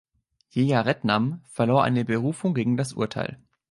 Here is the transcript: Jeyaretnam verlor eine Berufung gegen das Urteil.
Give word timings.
Jeyaretnam 0.49 1.39
verlor 1.53 1.83
eine 1.83 2.03
Berufung 2.05 2.55
gegen 2.55 2.75
das 2.75 2.93
Urteil. 2.93 3.37